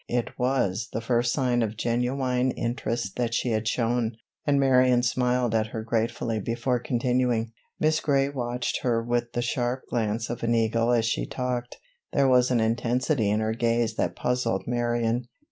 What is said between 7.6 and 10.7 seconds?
Miss Gray watched her with the sharp glance of an